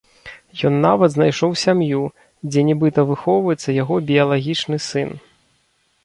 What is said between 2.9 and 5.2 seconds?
выхоўваецца яго біялагічны сын.